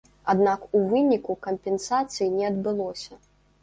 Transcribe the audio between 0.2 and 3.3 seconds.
Аднак у выніку кампенсацый не адбылося.